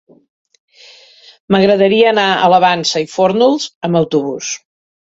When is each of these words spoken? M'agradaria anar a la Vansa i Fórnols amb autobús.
M'agradaria 1.55 2.09
anar 2.15 2.27
a 2.47 2.51
la 2.55 2.63
Vansa 2.67 3.07
i 3.07 3.09
Fórnols 3.15 3.71
amb 3.91 4.03
autobús. 4.05 4.55